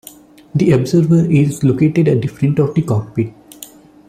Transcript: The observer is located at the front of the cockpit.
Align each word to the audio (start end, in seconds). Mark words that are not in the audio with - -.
The 0.55 0.71
observer 0.71 1.29
is 1.29 1.63
located 1.63 2.07
at 2.07 2.23
the 2.23 2.27
front 2.27 2.57
of 2.57 2.73
the 2.73 2.81
cockpit. 2.81 3.31